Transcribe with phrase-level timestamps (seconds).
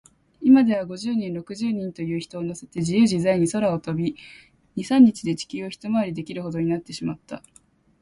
[0.41, 4.15] いまでは、五十人、六十人という人をのせて、じゆうじざいに空を飛び、
[4.75, 7.43] 二、三日で地球をひとまわりできるほどになってしまった。